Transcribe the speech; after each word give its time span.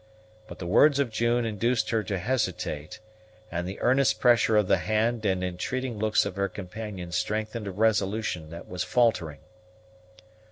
But 0.47 0.57
the 0.57 0.65
words 0.65 0.97
of 0.97 1.11
June 1.11 1.45
induced 1.45 1.91
her 1.91 2.01
to 2.05 2.17
hesitate, 2.17 2.99
and 3.51 3.67
the 3.67 3.79
earnest 3.81 4.19
pressure 4.19 4.57
of 4.57 4.67
the 4.67 4.79
hand 4.79 5.27
and 5.27 5.43
entreating 5.43 5.99
looks 5.99 6.25
of 6.25 6.37
her 6.37 6.49
companion 6.49 7.11
strengthened 7.11 7.67
a 7.67 7.71
resolution 7.71 8.49
that 8.49 8.67
was 8.67 8.83
faltering. 8.83 9.41